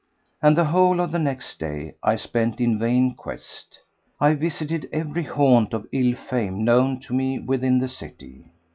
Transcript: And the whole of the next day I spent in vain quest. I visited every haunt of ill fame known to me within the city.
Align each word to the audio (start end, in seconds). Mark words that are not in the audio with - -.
And 0.41 0.57
the 0.57 0.65
whole 0.65 0.99
of 0.99 1.11
the 1.11 1.19
next 1.19 1.59
day 1.59 1.93
I 2.01 2.15
spent 2.15 2.59
in 2.59 2.79
vain 2.79 3.13
quest. 3.13 3.77
I 4.19 4.33
visited 4.33 4.89
every 4.91 5.21
haunt 5.21 5.75
of 5.75 5.85
ill 5.91 6.15
fame 6.15 6.65
known 6.65 6.99
to 7.01 7.13
me 7.13 7.37
within 7.37 7.77
the 7.77 7.87
city. 7.87 8.45